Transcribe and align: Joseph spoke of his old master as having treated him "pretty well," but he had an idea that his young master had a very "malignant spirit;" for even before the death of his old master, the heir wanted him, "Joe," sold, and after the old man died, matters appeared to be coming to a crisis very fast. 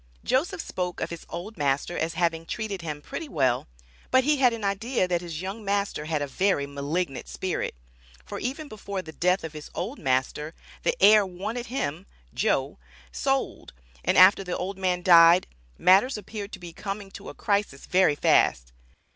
Joseph 0.23 0.61
spoke 0.61 0.99
of 0.99 1.11
his 1.11 1.27
old 1.29 1.59
master 1.59 1.95
as 1.95 2.15
having 2.15 2.47
treated 2.47 2.81
him 2.81 3.03
"pretty 3.03 3.29
well," 3.29 3.67
but 4.09 4.23
he 4.23 4.37
had 4.37 4.51
an 4.51 4.63
idea 4.63 5.07
that 5.07 5.21
his 5.21 5.43
young 5.43 5.63
master 5.63 6.05
had 6.05 6.23
a 6.23 6.27
very 6.27 6.65
"malignant 6.65 7.27
spirit;" 7.27 7.75
for 8.25 8.39
even 8.39 8.67
before 8.67 9.03
the 9.03 9.11
death 9.11 9.43
of 9.43 9.53
his 9.53 9.69
old 9.75 9.99
master, 9.99 10.55
the 10.81 10.97
heir 10.99 11.23
wanted 11.23 11.67
him, 11.67 12.07
"Joe," 12.33 12.79
sold, 13.11 13.73
and 14.03 14.17
after 14.17 14.43
the 14.43 14.57
old 14.57 14.79
man 14.79 15.03
died, 15.03 15.45
matters 15.77 16.17
appeared 16.17 16.51
to 16.53 16.59
be 16.59 16.73
coming 16.73 17.11
to 17.11 17.29
a 17.29 17.35
crisis 17.35 17.85
very 17.85 18.15
fast. 18.15 18.73